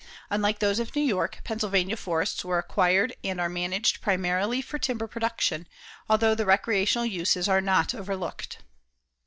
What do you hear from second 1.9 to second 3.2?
forests were acquired